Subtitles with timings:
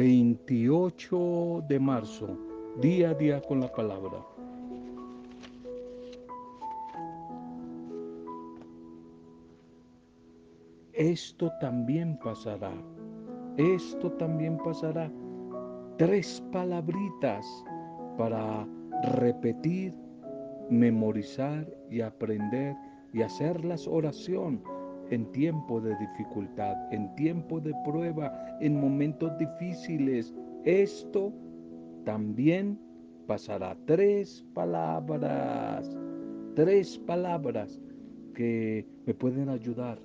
[0.00, 2.34] 28 de marzo,
[2.80, 4.24] día a día con la palabra.
[10.94, 12.72] Esto también pasará,
[13.58, 15.12] esto también pasará.
[15.98, 17.44] Tres palabritas
[18.16, 18.66] para
[19.16, 19.94] repetir,
[20.70, 22.74] memorizar y aprender
[23.12, 24.62] y hacer las oración
[25.10, 30.34] en tiempo de dificultad, en tiempo de prueba, en momentos difíciles.
[30.64, 31.32] Esto
[32.04, 32.78] también
[33.26, 33.76] pasará.
[33.86, 35.96] Tres palabras,
[36.54, 37.80] tres palabras
[38.34, 39.98] que me pueden ayudar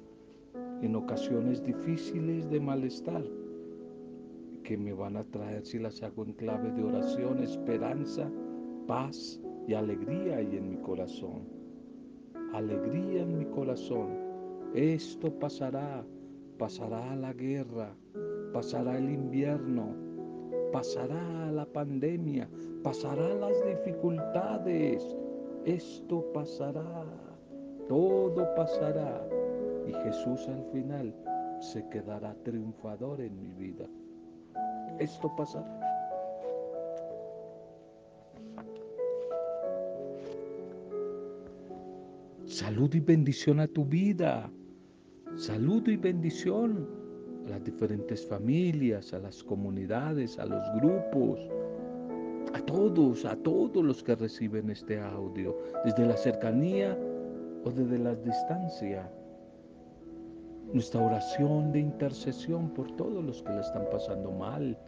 [0.81, 3.23] en ocasiones difíciles de malestar,
[4.63, 8.29] que me van a traer si las hago en clave de oración, esperanza,
[8.87, 11.47] paz y alegría y en mi corazón.
[12.53, 14.24] Alegría en mi corazón
[14.75, 16.05] esto pasará,
[16.57, 17.95] pasará la guerra,
[18.51, 19.95] pasará el invierno,
[20.73, 22.49] pasará la pandemia,
[22.83, 25.15] pasará las dificultades.
[25.63, 27.05] Esto pasará,
[27.87, 29.25] todo pasará.
[29.87, 31.15] Y Jesús al final
[31.61, 33.85] se quedará triunfador en mi vida.
[34.99, 35.85] Esto pasará.
[42.45, 44.51] Salud y bendición a tu vida.
[45.37, 46.87] Saludo y bendición
[47.45, 51.41] a las diferentes familias, a las comunidades, a los grupos,
[52.53, 56.97] a todos, a todos los que reciben este audio, desde la cercanía
[57.65, 59.11] o desde la distancia.
[60.71, 64.79] Nuestra oración de intercesión por todos los que la están pasando mal.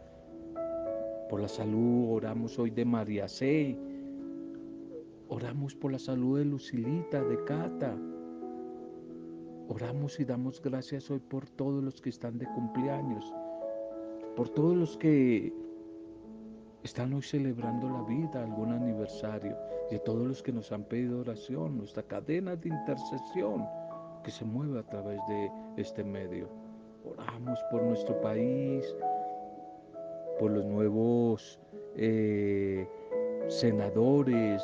[1.29, 3.77] Por la salud oramos hoy de María C.
[5.27, 7.97] Oramos por la salud de Lucilita, de Cata
[9.69, 13.33] Oramos y damos gracias hoy por todos los que están de cumpleaños,
[14.35, 15.53] por todos los que
[16.83, 19.57] están hoy celebrando la vida, algún aniversario,
[19.91, 23.67] y de todos los que nos han pedido oración, nuestra cadena de intercesión
[24.23, 26.47] que se mueve a través de este medio.
[27.03, 28.95] Oramos por nuestro país,
[30.39, 31.59] por los nuevos
[31.97, 32.87] eh,
[33.49, 34.63] senadores,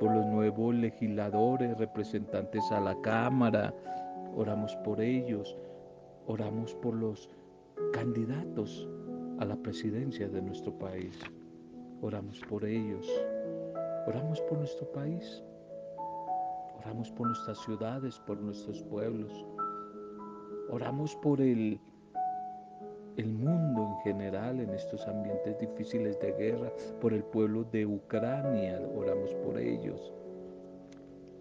[0.00, 3.74] por los nuevos legisladores, representantes a la Cámara,
[4.36, 5.56] oramos por ellos,
[6.26, 7.30] oramos por los
[7.92, 8.86] candidatos
[9.38, 11.18] a la presidencia de nuestro país,
[12.02, 13.10] oramos por ellos,
[14.06, 15.42] oramos por nuestro país,
[16.78, 19.32] oramos por nuestras ciudades, por nuestros pueblos,
[20.68, 21.80] oramos por el,
[23.16, 26.70] el mundo en general en estos ambientes difíciles de guerra,
[27.00, 30.12] por el pueblo de Ucrania, oramos por ellos.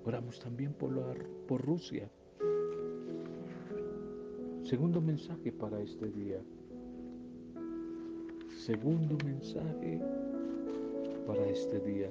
[0.06, 0.94] Oramos también por,
[1.48, 2.10] por Rusia,
[4.66, 6.42] Segundo mensaje para este día.
[8.50, 10.02] Segundo mensaje
[11.28, 12.10] para este día.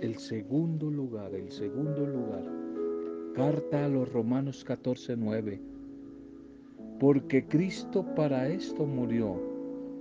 [0.00, 2.42] El segundo lugar, el segundo lugar.
[3.36, 5.60] Carta a los Romanos 14, 9.
[6.98, 9.40] Porque Cristo para esto murió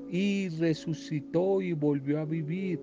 [0.09, 2.79] y resucitó y volvió a vivir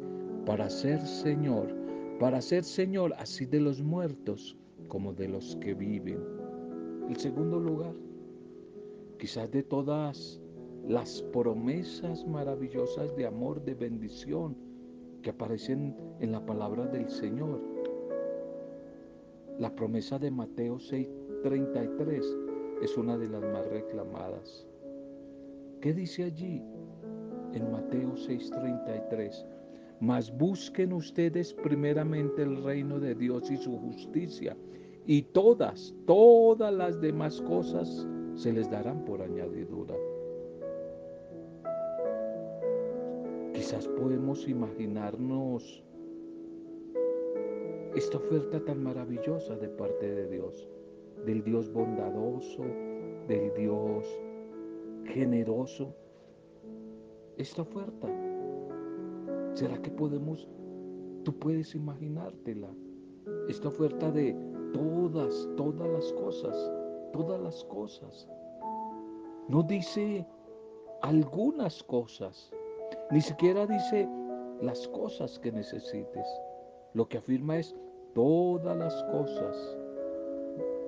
[0.46, 1.74] para ser Señor,
[2.20, 4.56] para ser Señor así de los muertos
[4.86, 6.20] como de los que viven.
[7.08, 7.92] El segundo lugar,
[9.18, 10.40] quizás de todas
[10.86, 14.56] las promesas maravillosas de amor, de bendición
[15.22, 17.60] que aparecen en la palabra del Señor.
[19.58, 22.24] La promesa de Mateo 6:33
[22.80, 24.66] es una de las más reclamadas.
[25.80, 26.62] ¿Qué dice allí
[27.52, 29.44] en Mateo 6:33?
[30.00, 34.56] Mas busquen ustedes primeramente el reino de Dios y su justicia,
[35.06, 38.06] y todas, todas las demás cosas
[38.38, 39.96] se les darán por añadidura.
[43.52, 45.82] Quizás podemos imaginarnos
[47.96, 50.68] esta oferta tan maravillosa de parte de Dios,
[51.26, 52.62] del Dios bondadoso,
[53.26, 54.06] del Dios
[55.06, 55.96] generoso.
[57.38, 58.06] Esta oferta,
[59.54, 60.48] ¿será que podemos,
[61.24, 62.68] tú puedes imaginártela?
[63.48, 64.36] Esta oferta de
[64.72, 66.78] todas, todas las cosas
[67.12, 68.28] todas las cosas.
[69.48, 70.26] No dice
[71.00, 72.50] algunas cosas,
[73.10, 74.06] ni siquiera dice
[74.60, 76.26] las cosas que necesites.
[76.92, 77.74] Lo que afirma es
[78.14, 79.78] todas las cosas.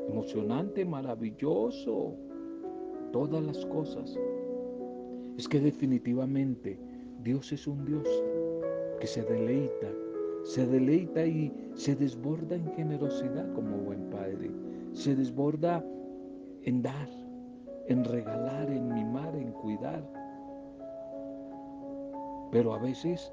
[0.09, 2.15] Emocionante, maravilloso,
[3.13, 4.19] todas las cosas.
[5.39, 6.79] Es que definitivamente
[7.23, 8.07] Dios es un Dios
[9.01, 9.89] que se deleita,
[10.45, 14.51] se deleita y se desborda en generosidad como buen Padre.
[14.93, 15.83] Se desborda
[16.65, 17.09] en dar,
[17.91, 20.03] en regalar, en mimar, en cuidar.
[22.53, 23.33] Pero a veces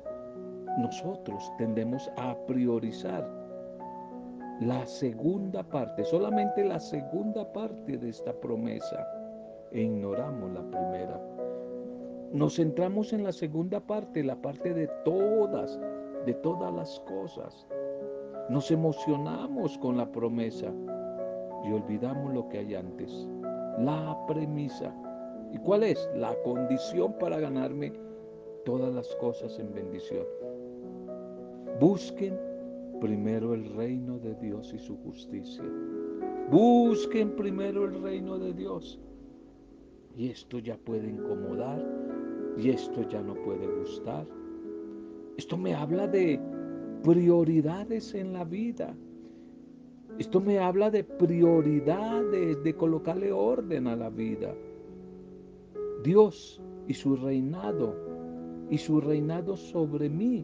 [0.79, 3.27] nosotros tendemos a priorizar
[4.59, 9.07] la segunda parte, solamente la segunda parte de esta promesa
[9.71, 11.21] e ignoramos la primera.
[12.33, 15.79] Nos centramos en la segunda parte, la parte de todas,
[16.25, 17.67] de todas las cosas.
[18.49, 20.73] Nos emocionamos con la promesa
[21.63, 23.27] y olvidamos lo que hay antes,
[23.77, 24.93] la premisa.
[25.53, 26.09] ¿Y cuál es?
[26.15, 27.93] La condición para ganarme
[28.65, 30.25] todas las cosas en bendición.
[31.79, 32.37] Busquen
[32.99, 35.63] primero el reino de Dios y su justicia.
[36.51, 38.99] Busquen primero el reino de Dios.
[40.15, 41.85] Y esto ya puede incomodar
[42.57, 44.25] y esto ya no puede gustar.
[45.37, 46.39] Esto me habla de
[47.03, 48.95] prioridades en la vida.
[50.19, 54.55] Esto me habla de prioridades, de colocarle orden a la vida.
[56.03, 57.95] Dios y su reinado,
[58.71, 60.43] y su reinado sobre mí,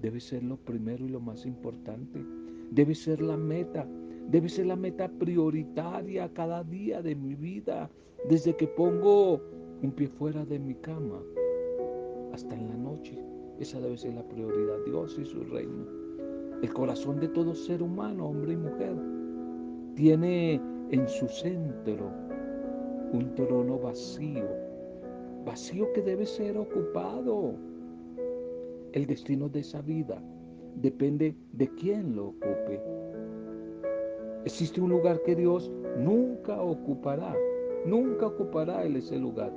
[0.00, 2.24] debe ser lo primero y lo más importante.
[2.70, 3.86] Debe ser la meta,
[4.30, 7.90] debe ser la meta prioritaria cada día de mi vida,
[8.30, 9.42] desde que pongo
[9.82, 11.20] un pie fuera de mi cama
[12.32, 13.22] hasta en la noche.
[13.60, 16.05] Esa debe ser la prioridad, Dios y su reino.
[16.62, 18.96] El corazón de todo ser humano, hombre y mujer,
[19.94, 20.60] tiene
[20.90, 22.10] en su centro
[23.12, 24.46] un trono vacío,
[25.44, 27.54] vacío que debe ser ocupado.
[28.92, 30.22] El destino de esa vida
[30.80, 32.80] depende de quién lo ocupe.
[34.44, 37.34] Existe un lugar que Dios nunca ocupará,
[37.84, 39.52] nunca ocupará Él ese lugar.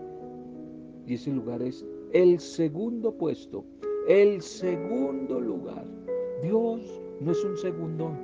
[1.05, 3.63] Y ese lugar es el segundo puesto,
[4.07, 5.98] el segundo lugar.
[6.41, 8.17] Dios no es un segundón.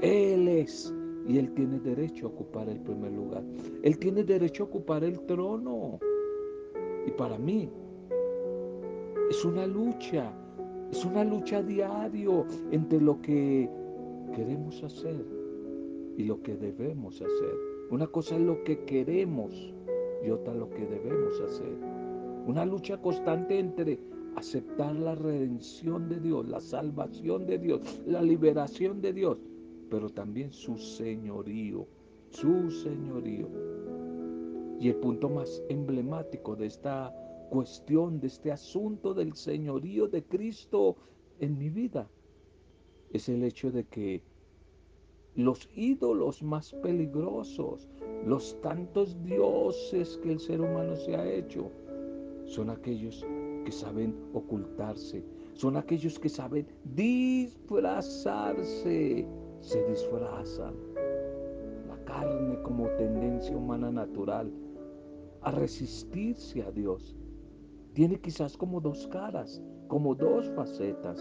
[0.00, 0.94] Él es
[1.26, 3.42] y Él tiene derecho a ocupar el primer lugar.
[3.82, 5.98] Él tiene derecho a ocupar el trono.
[7.06, 7.70] Y para mí
[9.30, 10.32] es una lucha,
[10.90, 13.68] es una lucha diario entre lo que
[14.34, 15.24] queremos hacer
[16.16, 17.54] y lo que debemos hacer.
[17.90, 19.72] Una cosa es lo que queremos
[20.24, 21.76] y otra lo que debemos hacer.
[22.46, 23.98] Una lucha constante entre
[24.36, 29.38] aceptar la redención de Dios, la salvación de Dios, la liberación de Dios,
[29.90, 31.86] pero también su señorío,
[32.30, 33.48] su señorío.
[34.80, 37.14] Y el punto más emblemático de esta
[37.50, 40.96] cuestión, de este asunto del señorío de Cristo
[41.38, 42.08] en mi vida,
[43.12, 44.22] es el hecho de que
[45.34, 47.88] los ídolos más peligrosos,
[48.26, 51.70] los tantos dioses que el ser humano se ha hecho,
[52.44, 53.24] son aquellos
[53.64, 55.24] que saben ocultarse,
[55.54, 59.26] son aquellos que saben disfrazarse,
[59.60, 60.74] se disfrazan.
[61.88, 64.52] La carne como tendencia humana natural
[65.42, 67.16] a resistirse a Dios.
[67.94, 71.20] Tiene quizás como dos caras, como dos facetas.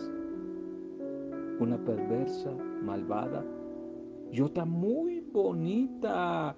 [1.59, 2.51] Una perversa,
[2.81, 3.43] malvada,
[4.31, 6.55] y otra muy bonita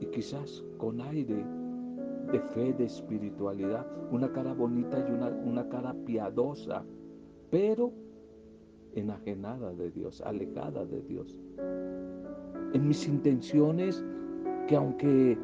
[0.00, 1.44] y quizás con aire
[2.34, 6.84] de fe, de espiritualidad, una cara bonita y una, una cara piadosa,
[7.48, 7.92] pero
[8.96, 11.38] enajenada de Dios, alejada de Dios.
[12.72, 14.04] En mis intenciones,
[14.66, 15.38] que aunque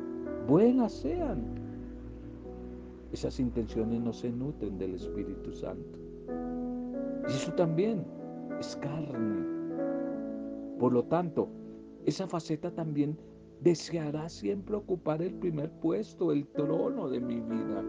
[0.49, 1.45] buenas sean,
[3.13, 5.97] esas intenciones no se nutren del Espíritu Santo.
[7.29, 8.05] Y eso también
[8.59, 9.47] es carne.
[10.81, 11.51] Por lo tanto,
[12.05, 13.17] esa faceta también
[13.63, 17.85] deseará siempre ocupar el primer puesto, el trono de mi vida.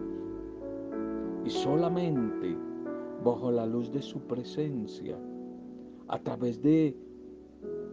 [1.46, 2.58] Y solamente
[3.24, 5.18] bajo la luz de su presencia,
[6.08, 6.96] a través de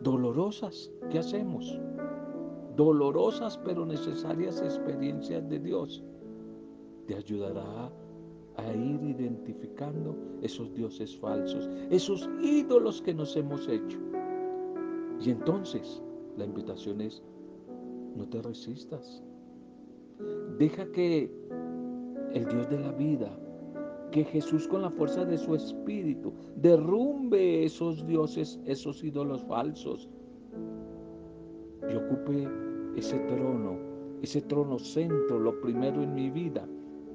[0.03, 1.79] dolorosas, ¿qué hacemos?
[2.77, 6.05] Dolorosas pero necesarias experiencias de Dios,
[7.07, 7.91] te ayudará
[8.57, 13.99] a ir identificando esos dioses falsos, esos ídolos que nos hemos hecho.
[15.21, 16.03] Y entonces
[16.37, 17.23] la invitación es
[18.19, 19.23] no te resistas.
[20.59, 21.31] Deja que
[22.35, 23.31] el Dios de la vida,
[24.11, 30.09] que Jesús con la fuerza de su espíritu derrumbe esos dioses, esos ídolos falsos
[31.89, 32.49] y ocupe
[32.97, 33.79] ese trono,
[34.23, 36.67] ese trono centro, lo primero en mi vida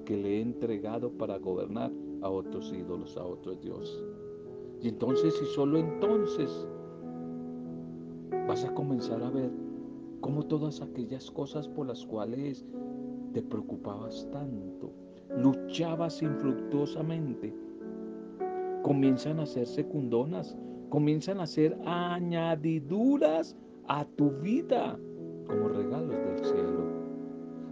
[0.06, 1.92] que le he entregado para gobernar
[2.22, 4.02] a otros ídolos, a otros dioses.
[4.82, 6.68] Y entonces y solo entonces
[8.48, 9.63] vas a comenzar a ver
[10.24, 12.66] cómo todas aquellas cosas por las cuales
[13.34, 14.90] te preocupabas tanto,
[15.38, 17.54] luchabas infructuosamente,
[18.84, 23.58] comienzan a ser secundonas, comienzan a ser añadiduras
[23.90, 24.98] a tu vida
[25.46, 26.84] como regalos del cielo.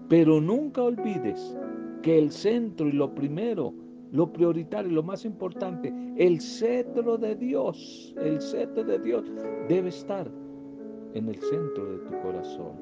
[0.09, 1.57] Pero nunca olvides
[2.01, 3.73] que el centro y lo primero,
[4.11, 9.23] lo prioritario, lo más importante, el cetro de Dios, el cetro de Dios
[9.69, 10.29] debe estar
[11.13, 12.73] en el centro de tu corazón.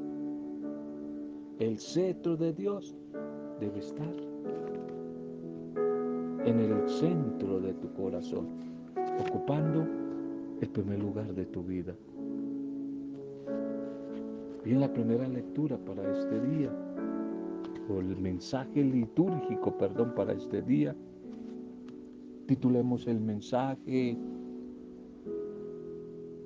[1.59, 2.95] El cetro de Dios
[3.59, 4.13] debe estar
[6.45, 8.47] en el centro de tu corazón,
[9.19, 9.85] ocupando
[10.61, 11.95] el primer lugar de tu vida.
[14.63, 16.71] Bien, la primera lectura para este día,
[17.89, 20.95] o el mensaje litúrgico, perdón, para este día,
[22.45, 24.17] titulemos el mensaje,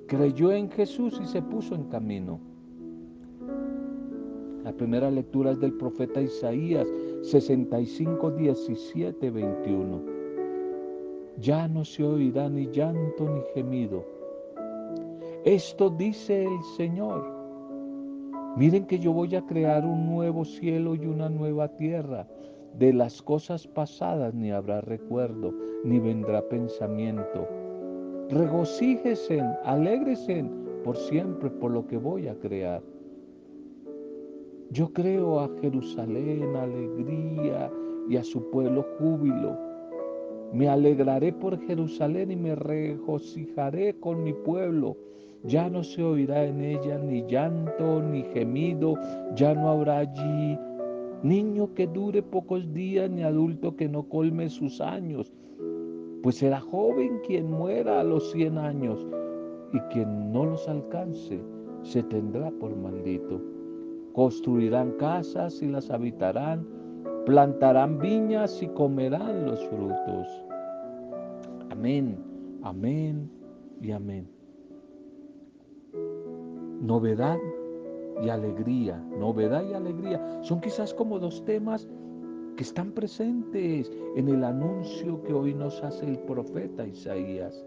[0.06, 2.40] creyó en Jesús y se puso en camino.
[4.64, 6.88] La primera lectura es del profeta Isaías
[7.22, 10.02] 65, 17, 21.
[11.38, 14.04] Ya no se oirá ni llanto ni gemido.
[15.44, 17.26] Esto dice el Señor.
[18.56, 22.26] Miren que yo voy a crear un nuevo cielo y una nueva tierra.
[22.78, 25.52] De las cosas pasadas ni habrá recuerdo,
[25.84, 27.46] ni vendrá pensamiento.
[28.30, 30.50] Regocíjesen, alegresen
[30.84, 32.82] por siempre por lo que voy a crear.
[34.70, 37.70] Yo creo a Jerusalén alegría
[38.08, 39.56] y a su pueblo júbilo.
[40.52, 44.96] Me alegraré por Jerusalén y me regocijaré con mi pueblo.
[45.44, 48.94] Ya no se oirá en ella ni llanto ni gemido,
[49.34, 50.58] ya no habrá allí
[51.24, 55.32] niño que dure pocos días ni adulto que no colme sus años,
[56.24, 59.06] pues será joven quien muera a los cien años
[59.74, 61.38] y quien no los alcance
[61.82, 63.42] se tendrá por maldito.
[64.14, 66.66] Construirán casas y las habitarán,
[67.26, 70.26] plantarán viñas y comerán los frutos.
[71.68, 72.16] Amén,
[72.62, 73.30] amén
[73.82, 74.26] y amén.
[76.80, 77.36] Novedad
[78.22, 80.24] y alegría, novedad y alegría.
[80.40, 81.86] Son quizás como dos temas
[82.56, 87.64] que están presentes en el anuncio que hoy nos hace el profeta Isaías.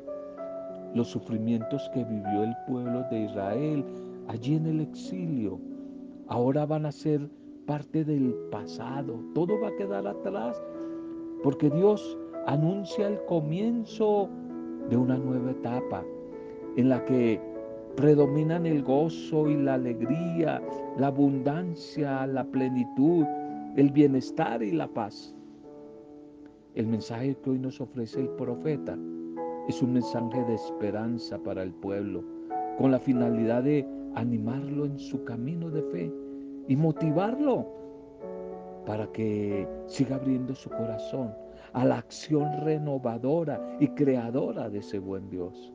[0.94, 3.86] Los sufrimientos que vivió el pueblo de Israel
[4.28, 5.60] allí en el exilio,
[6.28, 7.30] ahora van a ser
[7.66, 9.20] parte del pasado.
[9.34, 10.62] Todo va a quedar atrás
[11.44, 14.30] porque Dios anuncia el comienzo
[14.90, 16.04] de una nueva etapa
[16.78, 17.42] en la que
[17.98, 20.62] predominan el gozo y la alegría,
[20.98, 23.26] la abundancia, la plenitud,
[23.78, 25.36] el bienestar y la paz.
[26.74, 28.98] El mensaje que hoy nos ofrece el profeta
[29.68, 32.24] es un mensaje de esperanza para el pueblo,
[32.80, 36.12] con la finalidad de animarlo en su camino de fe
[36.68, 37.68] y motivarlo
[38.88, 41.32] para que siga abriendo su corazón
[41.74, 45.72] a la acción renovadora y creadora de ese buen Dios.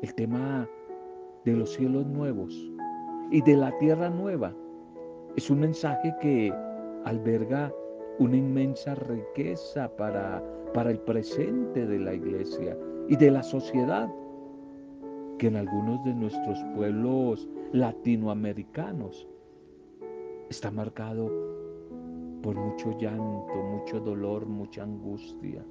[0.00, 0.68] El tema
[1.44, 2.54] de los cielos nuevos
[3.32, 4.54] y de la tierra nueva
[5.34, 6.52] es un mensaje que
[7.04, 7.72] alberga
[8.18, 10.42] una inmensa riqueza para,
[10.74, 12.76] para el presente de la iglesia
[13.08, 14.08] y de la sociedad
[15.38, 19.28] que en algunos de nuestros pueblos latinoamericanos
[20.50, 21.30] está marcado
[22.42, 25.64] por mucho llanto, mucho dolor, mucha angustia.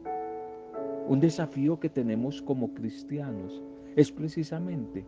[1.07, 3.63] Un desafío que tenemos como cristianos
[3.95, 5.05] es precisamente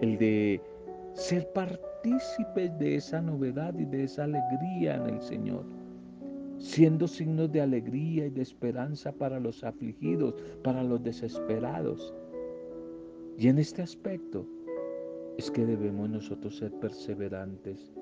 [0.00, 0.60] el de
[1.14, 1.52] ser
[2.04, 5.64] partícipes de esa novedad y de esa alegría en el Señor,
[6.58, 12.14] siendo signos de alegría y de esperanza para los afligidos, para los desesperados.
[13.38, 14.46] Y en este aspecto
[15.38, 17.94] es que debemos nosotros ser perseverantes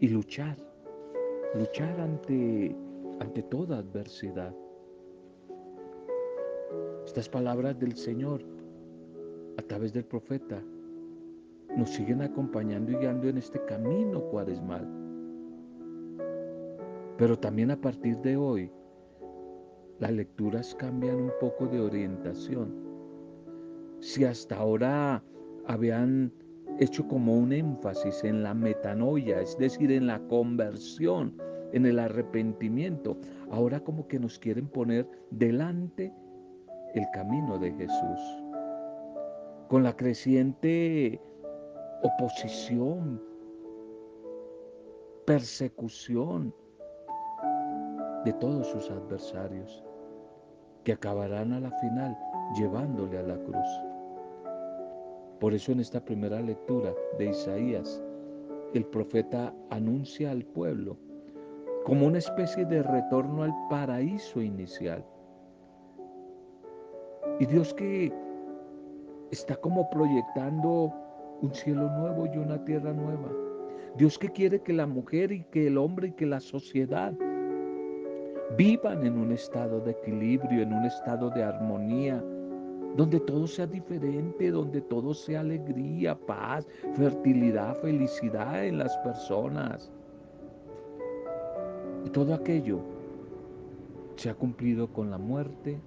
[0.00, 0.58] y luchar,
[1.54, 2.76] luchar ante,
[3.20, 4.54] ante toda adversidad.
[7.06, 8.42] Estas palabras del Señor
[9.56, 10.62] a través del profeta
[11.76, 14.88] nos siguen acompañando y guiando en este camino cuaresmal.
[17.16, 18.72] Pero también a partir de hoy,
[19.98, 22.74] las lecturas cambian un poco de orientación.
[24.00, 25.22] Si hasta ahora
[25.66, 26.32] habían
[26.78, 31.36] hecho como un énfasis en la metanoia, es decir, en la conversión,
[31.72, 33.18] en el arrepentimiento,
[33.50, 36.12] ahora como que nos quieren poner delante
[36.94, 38.20] el camino de Jesús.
[39.68, 41.20] Con la creciente
[42.02, 43.22] oposición,
[45.26, 46.54] persecución
[48.24, 49.84] de todos sus adversarios,
[50.84, 52.16] que acabarán a la final
[52.56, 53.66] llevándole a la cruz.
[55.38, 58.02] Por eso en esta primera lectura de Isaías,
[58.74, 60.96] el profeta anuncia al pueblo
[61.84, 65.04] como una especie de retorno al paraíso inicial.
[67.38, 68.12] Y Dios que
[69.30, 70.92] está como proyectando
[71.42, 73.30] un cielo nuevo y una tierra nueva.
[73.96, 77.12] Dios que quiere que la mujer y que el hombre y que la sociedad
[78.56, 82.22] Vivan en un estado de equilibrio, en un estado de armonía,
[82.96, 89.92] donde todo sea diferente, donde todo sea alegría, paz, fertilidad, felicidad en las personas.
[92.04, 92.80] Y todo aquello
[94.16, 95.78] se ha cumplido con la muerte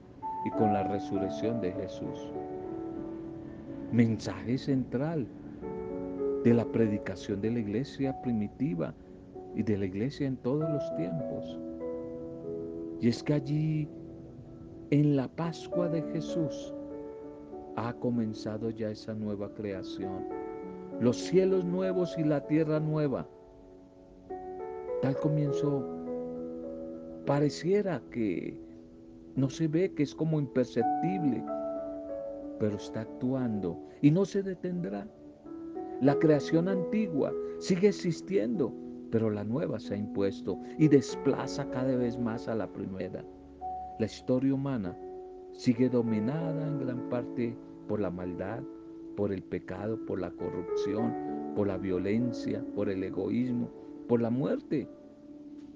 [0.45, 2.31] y con la resurrección de Jesús.
[3.91, 5.27] Mensaje central
[6.43, 8.93] de la predicación de la iglesia primitiva
[9.55, 11.59] y de la iglesia en todos los tiempos.
[12.99, 13.89] Y es que allí,
[14.91, 16.73] en la Pascua de Jesús,
[17.75, 20.27] ha comenzado ya esa nueva creación.
[20.99, 23.27] Los cielos nuevos y la tierra nueva.
[25.01, 25.85] Tal comienzo
[27.25, 28.57] pareciera que
[29.35, 31.43] no se ve, que es como imperceptible,
[32.59, 35.07] pero está actuando y no se detendrá.
[36.03, 38.73] La creación antigua sigue existiendo,
[39.09, 43.23] pero la nueva se ha impuesto y desplaza cada vez más a la primera.
[43.99, 44.97] La historia humana
[45.53, 47.55] sigue dominada en gran parte
[47.87, 48.61] por la maldad,
[49.15, 53.69] por el pecado, por la corrupción, por la violencia, por el egoísmo,
[54.09, 54.89] por la muerte.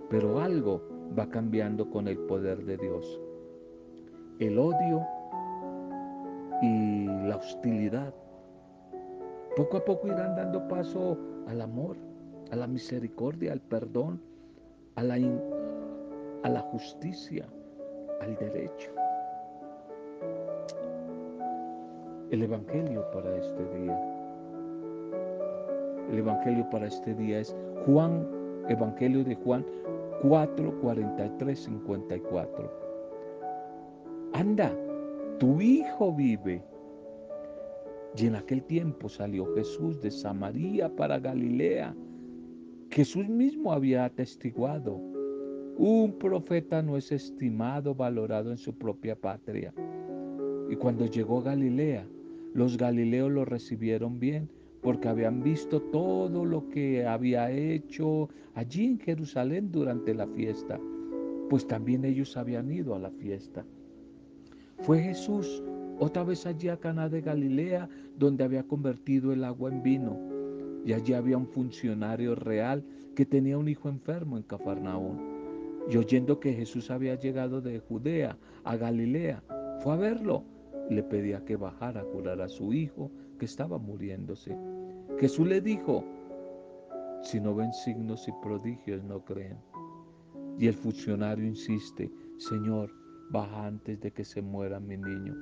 [0.10, 0.82] Pero algo
[1.18, 3.22] va cambiando con el poder de Dios.
[4.40, 5.08] El odio
[6.62, 8.14] y la hostilidad
[9.58, 11.98] poco a poco irán dando paso al amor,
[12.52, 14.22] a la misericordia, al perdón,
[14.96, 17.48] a la, justicia,
[18.22, 18.92] al derecho.
[22.30, 24.00] El Evangelio para este día.
[26.12, 27.56] El Evangelio para este día es
[27.88, 28.28] Juan,
[28.70, 29.66] Evangelio de Juan
[30.22, 32.72] 4, 43, 54.
[34.34, 34.72] Anda,
[35.40, 36.62] tu hijo vive.
[38.18, 41.96] Y en aquel tiempo salió Jesús de Samaria para Galilea.
[42.90, 45.00] Jesús mismo había atestiguado,
[45.78, 49.72] un profeta no es estimado, valorado en su propia patria.
[50.70, 52.08] Y cuando llegó a Galilea,
[52.56, 54.50] los galileos lo recibieron bien
[54.82, 60.80] porque habían visto todo lo que había hecho allí en Jerusalén durante la fiesta,
[61.50, 63.64] pues también ellos habían ido a la fiesta.
[64.80, 65.62] Fue Jesús
[66.00, 70.18] otra vez allí a Caná de Galilea, donde había convertido el agua en vino.
[70.86, 72.84] Y allí había un funcionario real
[73.16, 75.20] que tenía un hijo enfermo en Cafarnaún.
[75.90, 79.44] Y oyendo que Jesús había llegado de Judea a Galilea,
[79.80, 80.44] fue a verlo.
[80.90, 84.56] Le pedía que bajara a curar a su hijo que estaba muriéndose.
[85.20, 86.04] Jesús le dijo,
[87.24, 89.58] si no ven signos y prodigios no creen.
[90.60, 92.92] Y el funcionario insiste, Señor,
[93.30, 95.36] baja antes de que se muera mi niño.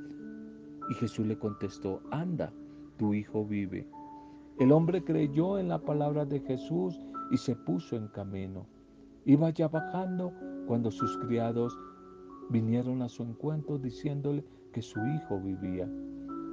[0.89, 2.53] Y Jesús le contestó, anda,
[2.97, 3.87] tu hijo vive.
[4.59, 6.99] El hombre creyó en la palabra de Jesús
[7.31, 8.65] y se puso en camino.
[9.25, 10.31] Iba ya bajando
[10.67, 11.77] cuando sus criados
[12.49, 15.89] vinieron a su encuentro diciéndole que su hijo vivía.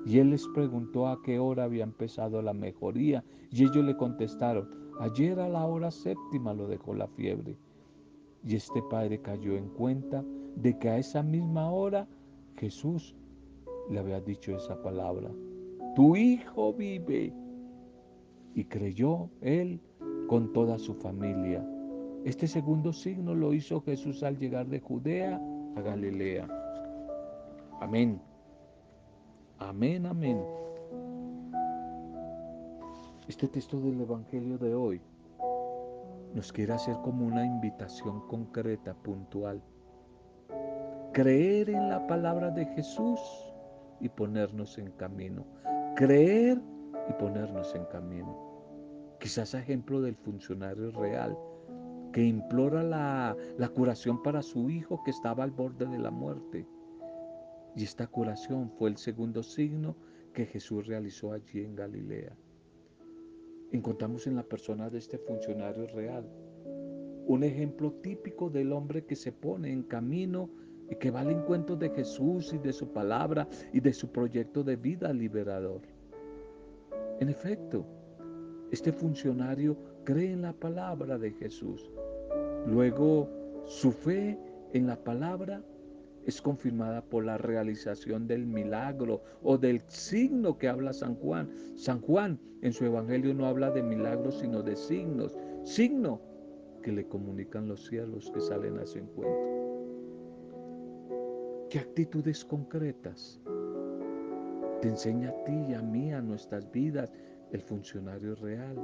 [0.05, 4.69] Y él les preguntó a qué hora había empezado la mejoría y ellos le contestaron,
[5.01, 7.57] ayer a la hora séptima lo dejó la fiebre.
[8.45, 10.25] Y este padre cayó en cuenta
[10.57, 12.09] de que a esa misma hora
[12.57, 13.15] Jesús
[13.91, 15.31] le había dicho esa palabra.
[15.95, 17.33] Tu hijo vive.
[18.55, 19.81] Y creyó él
[20.29, 21.67] con toda su familia.
[22.25, 25.41] Este segundo signo lo hizo Jesús al llegar de Judea
[25.77, 26.49] a Galilea.
[27.81, 28.21] Amén.
[29.59, 30.41] Amén, amén.
[33.29, 35.01] Este texto del Evangelio de hoy
[36.35, 39.63] nos quiere hacer como una invitación concreta, puntual.
[41.13, 43.21] Creer en la palabra de Jesús
[44.03, 45.47] y ponernos en camino.
[45.97, 46.61] Creer
[47.09, 48.37] y ponernos en camino.
[49.19, 51.39] Quizás ejemplo del funcionario real
[52.13, 56.67] que implora la, la curación para su hijo que estaba al borde de la muerte.
[57.75, 59.97] Y esta curación fue el segundo signo
[60.35, 62.37] que Jesús realizó allí en Galilea.
[63.71, 66.29] Encontramos en la persona de este funcionario real
[67.27, 70.51] un ejemplo típico del hombre que se pone en camino
[70.93, 74.63] y que va al encuentro de Jesús y de su palabra y de su proyecto
[74.63, 75.81] de vida liberador.
[77.19, 77.87] En efecto,
[78.71, 79.75] este funcionario
[80.05, 81.91] cree en la palabra de Jesús.
[82.67, 83.27] Luego,
[83.65, 84.39] su fe
[84.75, 85.63] en la palabra
[86.27, 91.49] es confirmada por la realización del milagro o del signo que habla San Juan.
[91.75, 95.35] San Juan en su evangelio no habla de milagros, sino de signos.
[95.65, 96.21] Signo
[96.83, 99.62] que le comunican los cielos que salen a su encuentro.
[101.73, 103.41] ¿Qué actitudes concretas
[104.83, 107.11] te enseña a ti y a mí, a nuestras vidas,
[107.51, 108.77] el funcionario real?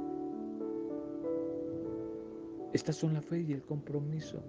[2.73, 4.41] Estas son la fe y el compromiso.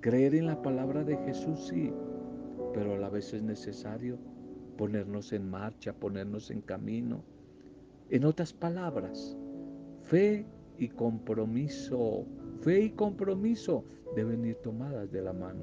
[0.00, 1.92] Creer en la palabra de Jesús, sí,
[2.74, 4.18] pero a la vez es necesario
[4.76, 7.22] ponernos en marcha, ponernos en camino.
[8.10, 9.36] En otras palabras,
[10.00, 10.44] fe
[10.78, 12.26] y compromiso,
[12.60, 13.84] fe y compromiso
[14.16, 15.62] deben ir tomadas de la mano.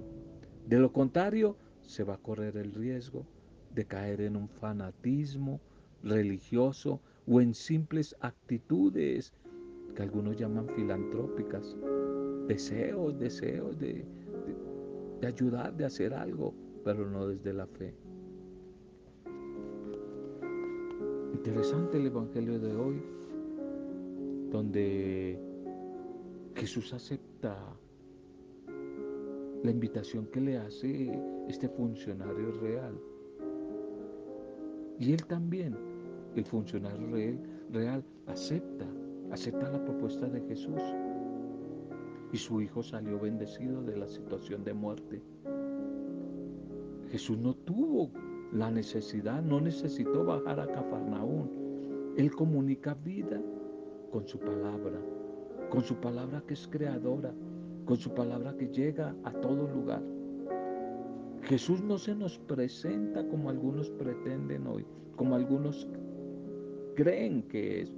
[0.65, 1.57] De lo contrario,
[1.89, 3.25] se va a correr el riesgo
[3.73, 5.59] de caer en un fanatismo
[6.03, 9.33] religioso o en simples actitudes
[9.95, 11.75] que algunos llaman filantrópicas,
[12.47, 14.05] deseos, deseos de,
[15.19, 16.53] de, ayudar, de hacer algo,
[16.85, 17.95] pero no desde la fe.
[21.33, 23.01] Interesante el Evangelio de hoy,
[24.51, 25.39] donde
[26.53, 27.57] Jesús acepta
[29.63, 31.11] la invitación que le hace
[31.47, 32.97] este funcionario real.
[34.99, 35.75] Y él también,
[36.35, 37.37] el funcionario
[37.71, 38.85] real, acepta,
[39.31, 40.81] acepta la propuesta de Jesús.
[42.31, 45.21] Y su hijo salió bendecido de la situación de muerte.
[47.11, 48.11] Jesús no tuvo
[48.53, 52.13] la necesidad, no necesitó bajar a Cafarnaún.
[52.17, 53.41] Él comunica vida
[54.11, 54.99] con su palabra,
[55.69, 57.33] con su palabra que es creadora,
[57.89, 60.03] con su palabra que llega a todo lugar.
[61.41, 65.87] Jesús no se nos presenta como algunos pretenden hoy, como algunos
[66.95, 67.91] creen que es,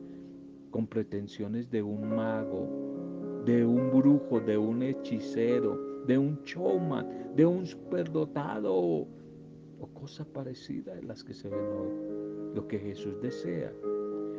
[0.69, 2.69] con pretensiones de un mago,
[3.45, 5.77] de un brujo, de un hechicero,
[6.07, 9.07] de un showman, de un superdotado o
[9.93, 12.55] cosa parecida a las que se ven hoy.
[12.55, 13.73] Lo que Jesús desea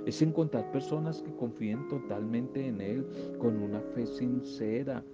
[0.07, 3.07] es encontrar personas que confíen totalmente en Él,
[3.39, 5.05] con una fe sincera,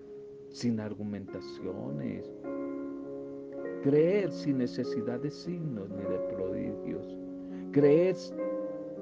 [0.50, 2.30] sin argumentaciones.
[3.82, 7.16] Creer sin necesidad de signos ni de prodigios.
[7.72, 8.16] Creer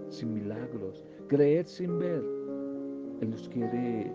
[0.09, 1.04] sin milagros.
[1.28, 2.22] Creer sin ver.
[3.20, 4.12] Él nos quiere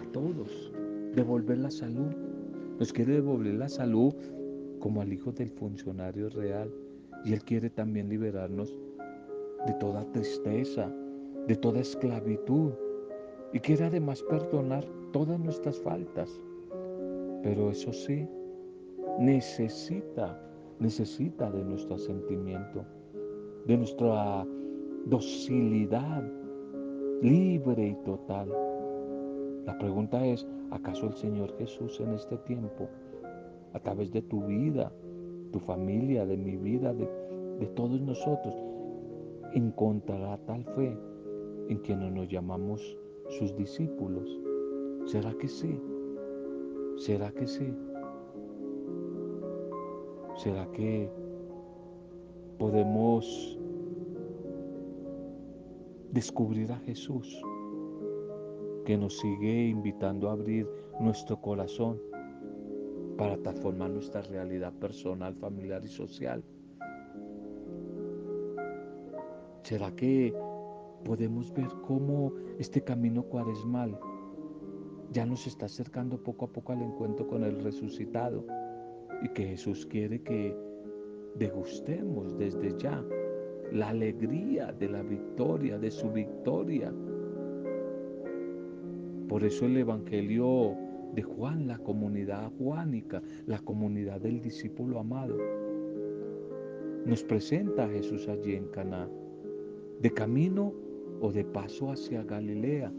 [0.00, 0.72] a todos
[1.14, 2.14] devolver la salud.
[2.78, 4.14] Nos quiere devolver la salud
[4.80, 6.70] como al hijo del funcionario real.
[7.24, 8.76] Y Él quiere también liberarnos
[9.66, 10.92] de toda tristeza,
[11.46, 12.72] de toda esclavitud.
[13.52, 16.40] Y quiere además perdonar todas nuestras faltas.
[17.42, 18.26] Pero eso sí,
[19.18, 20.40] necesita,
[20.78, 22.84] necesita de nuestro sentimiento,
[23.66, 24.46] de nuestra
[25.06, 26.22] docilidad
[27.22, 28.48] libre y total.
[29.64, 32.88] La pregunta es, ¿acaso el Señor Jesús en este tiempo,
[33.72, 34.92] a través de tu vida,
[35.52, 37.08] tu familia, de mi vida, de,
[37.58, 38.54] de todos nosotros,
[39.54, 40.96] encontrará tal fe
[41.68, 42.96] en quienes nos llamamos
[43.28, 44.28] sus discípulos?
[45.04, 45.78] ¿Será que sí?
[47.02, 47.74] ¿Será que sí?
[50.36, 51.10] ¿Será que
[52.60, 53.58] podemos
[56.12, 57.42] descubrir a Jesús
[58.86, 62.00] que nos sigue invitando a abrir nuestro corazón
[63.18, 66.44] para transformar nuestra realidad personal, familiar y social?
[69.64, 70.32] ¿Será que
[71.04, 73.98] podemos ver cómo este camino cuaresmal
[75.12, 78.46] ya nos está acercando poco a poco al encuentro con el resucitado
[79.22, 80.56] y que Jesús quiere que
[81.36, 83.04] degustemos desde ya
[83.72, 86.92] la alegría de la victoria, de su victoria.
[89.28, 90.76] Por eso el Evangelio
[91.14, 95.36] de Juan, la comunidad juánica, la comunidad del discípulo amado,
[97.04, 99.08] nos presenta a Jesús allí en Caná,
[100.00, 100.72] de camino
[101.20, 102.92] o de paso hacia Galilea,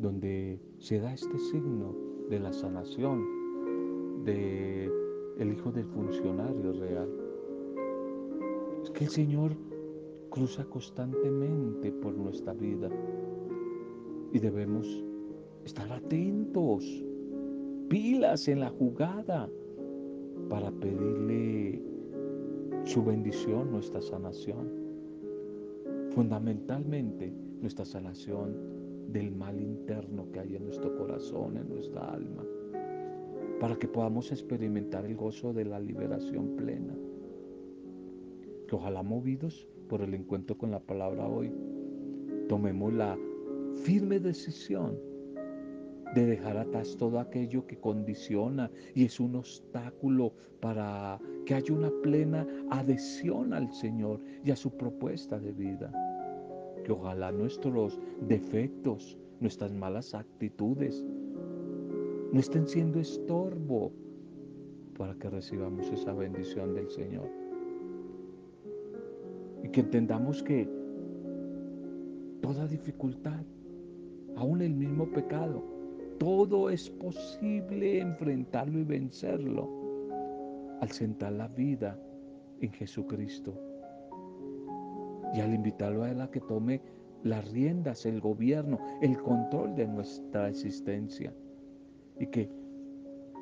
[0.00, 1.94] donde se da este signo
[2.28, 3.24] de la sanación
[4.24, 4.90] de
[5.38, 7.08] el hijo del funcionario real.
[8.82, 9.52] Es que el Señor
[10.30, 12.88] cruza constantemente por nuestra vida
[14.32, 14.86] y debemos
[15.64, 17.04] estar atentos,
[17.88, 19.48] pilas en la jugada
[20.48, 21.82] para pedirle
[22.84, 24.80] su bendición, nuestra sanación.
[26.10, 28.79] Fundamentalmente nuestra sanación
[29.12, 32.44] del mal interno que hay en nuestro corazón, en nuestra alma,
[33.58, 36.94] para que podamos experimentar el gozo de la liberación plena.
[38.68, 41.52] Que ojalá movidos por el encuentro con la palabra hoy,
[42.48, 43.18] tomemos la
[43.82, 44.98] firme decisión
[46.14, 51.90] de dejar atrás todo aquello que condiciona y es un obstáculo para que haya una
[52.02, 56.09] plena adhesión al Señor y a su propuesta de vida
[56.84, 61.04] que ojalá nuestros defectos, nuestras malas actitudes,
[62.32, 63.92] no estén siendo estorbo
[64.96, 67.28] para que recibamos esa bendición del Señor.
[69.62, 70.68] Y que entendamos que
[72.40, 73.44] toda dificultad,
[74.36, 75.62] aún el mismo pecado,
[76.18, 79.68] todo es posible enfrentarlo y vencerlo
[80.80, 81.98] al sentar la vida
[82.60, 83.69] en Jesucristo
[85.34, 86.80] y al invitarlo a Él a que tome
[87.22, 91.34] las riendas, el gobierno, el control de nuestra existencia
[92.18, 92.50] y que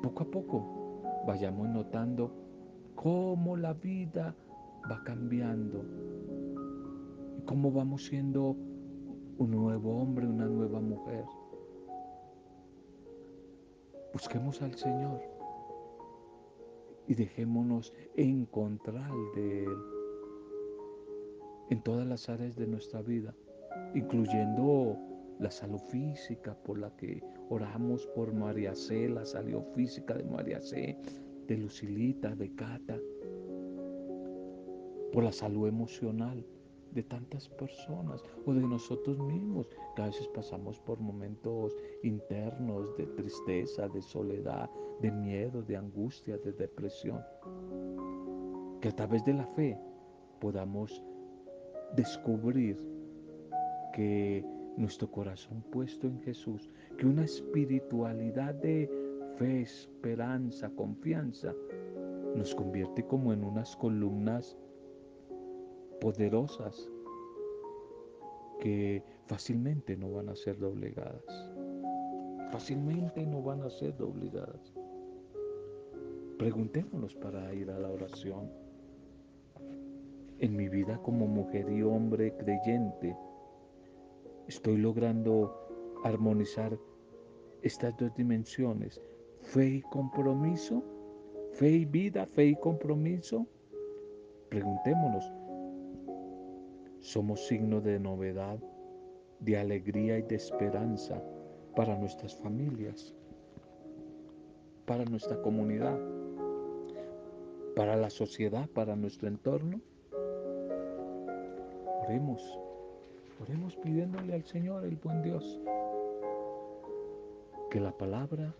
[0.01, 2.31] poco a poco vayamos notando
[2.95, 4.35] cómo la vida
[4.89, 5.85] va cambiando
[7.37, 8.55] y cómo vamos siendo
[9.37, 11.23] un nuevo hombre, una nueva mujer.
[14.11, 15.21] Busquemos al Señor
[17.07, 19.98] y dejémonos encontrar de Él
[21.69, 23.33] en todas las áreas de nuestra vida,
[23.93, 24.97] incluyendo
[25.39, 30.59] la salud física por la que oramos por María C, la salud física de María
[30.61, 30.97] C,
[31.47, 32.99] de Lucilita, de Cata,
[35.13, 36.45] por la salud emocional
[36.91, 43.05] de tantas personas o de nosotros mismos, que a veces pasamos por momentos internos de
[43.07, 44.69] tristeza, de soledad,
[45.01, 47.21] de miedo, de angustia, de depresión.
[48.81, 49.77] Que a través de la fe
[50.39, 51.03] podamos
[51.95, 52.77] descubrir
[53.93, 54.45] que
[54.77, 58.89] nuestro corazón puesto en Jesús, que una espiritualidad de
[59.37, 61.53] fe, esperanza, confianza,
[62.35, 64.57] nos convierte como en unas columnas
[65.99, 66.89] poderosas
[68.59, 71.51] que fácilmente no van a ser doblegadas.
[72.51, 74.73] Fácilmente no van a ser doblegadas.
[76.37, 78.49] Preguntémonos para ir a la oración.
[80.41, 83.15] En mi vida como mujer y hombre creyente,
[84.47, 85.53] estoy logrando
[86.05, 86.79] armonizar
[87.61, 89.01] estas dos dimensiones,
[89.41, 90.81] fe y compromiso,
[91.51, 93.45] fe y vida, fe y compromiso.
[94.49, 95.29] Preguntémonos,
[96.99, 98.59] somos signo de novedad,
[99.41, 101.21] de alegría y de esperanza
[101.75, 103.13] para nuestras familias,
[104.85, 105.99] para nuestra comunidad,
[107.75, 109.81] para la sociedad, para nuestro entorno.
[112.09, 112.41] Oremos,
[113.39, 115.59] oremos pidiéndole al Señor, el buen Dios,
[117.69, 118.51] que la palabra,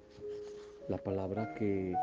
[0.87, 1.95] la palabra que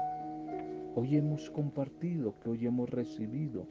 [0.96, 3.64] hoy hemos compartido, que hoy hemos recibido,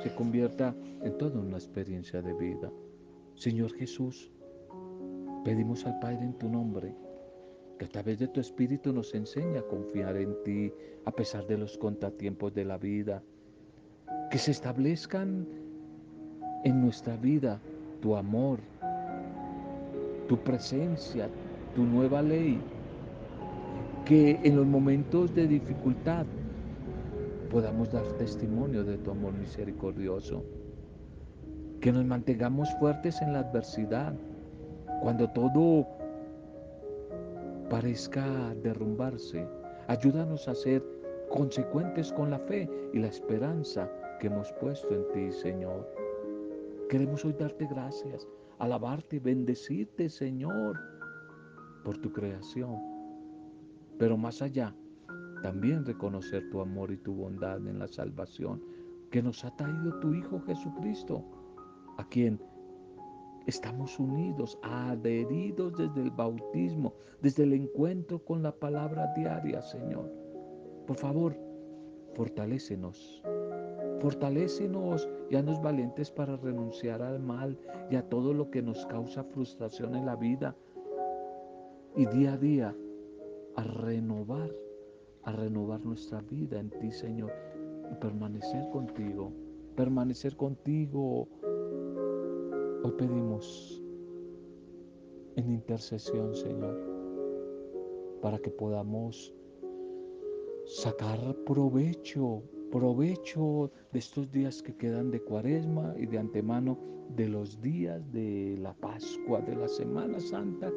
[0.00, 2.70] se convierta en toda una experiencia de vida.
[3.34, 4.30] Señor Jesús,
[5.44, 6.94] pedimos al Padre en tu nombre
[7.76, 10.72] que a través de tu Espíritu nos enseñe a confiar en ti
[11.04, 13.20] a pesar de los contratiempos de la vida,
[14.30, 15.69] que se establezcan
[16.64, 17.60] en nuestra vida
[18.00, 18.58] tu amor,
[20.28, 21.28] tu presencia,
[21.74, 22.60] tu nueva ley,
[24.04, 26.26] que en los momentos de dificultad
[27.50, 30.44] podamos dar testimonio de tu amor misericordioso.
[31.80, 34.14] Que nos mantengamos fuertes en la adversidad,
[35.02, 35.86] cuando todo
[37.68, 39.46] parezca derrumbarse.
[39.88, 40.84] Ayúdanos a ser
[41.30, 45.99] consecuentes con la fe y la esperanza que hemos puesto en ti, Señor.
[46.90, 48.26] Queremos hoy darte gracias,
[48.58, 50.76] alabarte, bendecirte, Señor,
[51.84, 52.80] por tu creación.
[53.96, 54.74] Pero más allá,
[55.40, 58.60] también reconocer tu amor y tu bondad en la salvación
[59.12, 61.24] que nos ha traído tu Hijo Jesucristo,
[61.96, 62.42] a quien
[63.46, 70.12] estamos unidos, adheridos desde el bautismo, desde el encuentro con la palabra diaria, Señor.
[70.88, 71.36] Por favor,
[72.16, 73.22] fortalécenos,
[74.00, 77.58] fortalécenos y haznos valientes para renunciar al mal
[77.90, 80.56] y a todo lo que nos causa frustración en la vida
[81.96, 82.76] y día a día
[83.56, 84.50] a renovar
[85.22, 87.32] a renovar nuestra vida en ti, Señor,
[87.90, 89.32] y permanecer contigo,
[89.76, 91.28] permanecer contigo.
[92.82, 93.82] Hoy pedimos
[95.36, 96.78] en intercesión, Señor,
[98.22, 99.34] para que podamos
[100.64, 106.78] sacar provecho, provecho de estos días que quedan de cuaresma y de antemano
[107.16, 110.70] de los días de la Pascua, de la Semana Santa,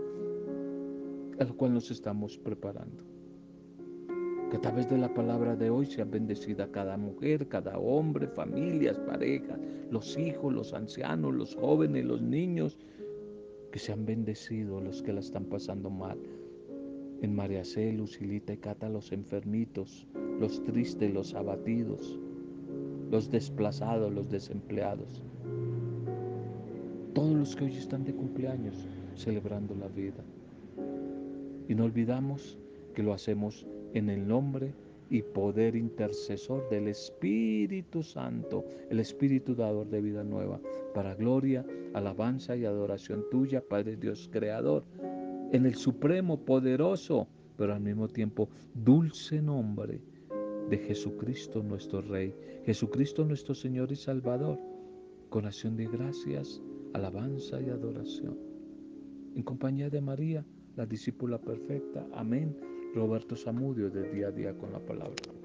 [1.40, 3.04] al cual nos estamos preparando.
[4.50, 9.00] Que a través de la palabra de hoy sea bendecida cada mujer, cada hombre, familias,
[9.00, 12.78] parejas, los hijos, los ancianos, los jóvenes, los niños.
[13.72, 16.20] Que sean bendecidos los que la están pasando mal.
[17.24, 20.06] En María C, Lucilita y Cata, los enfermitos,
[20.42, 22.20] los tristes, los abatidos,
[23.10, 25.24] los desplazados, los desempleados.
[27.14, 30.22] Todos los que hoy están de cumpleaños celebrando la vida.
[31.70, 32.58] Y no olvidamos
[32.94, 34.74] que lo hacemos en el nombre
[35.10, 40.60] y poder intercesor del Espíritu Santo, el Espíritu dador de vida nueva,
[40.94, 44.84] para gloria, alabanza y adoración tuya, Padre Dios Creador,
[45.54, 50.02] en el supremo, poderoso, pero al mismo tiempo dulce nombre
[50.70, 52.34] de Jesucristo nuestro Rey,
[52.66, 54.60] Jesucristo nuestro Señor y Salvador,
[55.30, 56.60] con acción de gracias,
[56.94, 58.36] alabanza y adoración.
[59.36, 60.44] En compañía de María,
[60.76, 62.06] la discípula perfecta.
[62.14, 62.58] Amén.
[62.96, 65.43] Roberto Zamudio de día a día con la palabra.